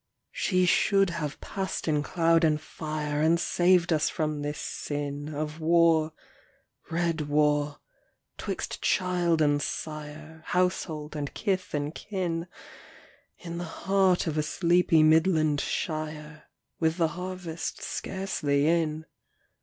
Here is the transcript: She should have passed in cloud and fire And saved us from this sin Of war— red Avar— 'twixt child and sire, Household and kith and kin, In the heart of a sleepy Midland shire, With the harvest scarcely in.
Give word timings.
She 0.31 0.65
should 0.65 1.11
have 1.11 1.39
passed 1.41 1.87
in 1.87 2.01
cloud 2.01 2.43
and 2.43 2.59
fire 2.59 3.21
And 3.21 3.39
saved 3.39 3.93
us 3.93 4.09
from 4.09 4.41
this 4.41 4.57
sin 4.57 5.31
Of 5.31 5.59
war— 5.59 6.13
red 6.89 7.21
Avar— 7.21 7.77
'twixt 8.39 8.81
child 8.81 9.43
and 9.43 9.61
sire, 9.61 10.41
Household 10.47 11.15
and 11.15 11.31
kith 11.35 11.75
and 11.75 11.93
kin, 11.93 12.47
In 13.37 13.59
the 13.59 13.63
heart 13.63 14.25
of 14.25 14.39
a 14.39 14.41
sleepy 14.41 15.03
Midland 15.03 15.61
shire, 15.61 16.45
With 16.79 16.97
the 16.97 17.09
harvest 17.09 17.83
scarcely 17.83 18.65
in. 18.65 19.05